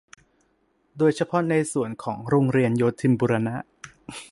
[0.97, 3.55] โดยเฉพาะในส่วนของโรงเรียนโยธินบูรณะ